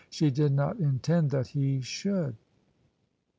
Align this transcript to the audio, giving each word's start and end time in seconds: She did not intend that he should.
She 0.09 0.31
did 0.31 0.53
not 0.53 0.77
intend 0.79 1.29
that 1.29 1.45
he 1.49 1.79
should. 1.79 2.35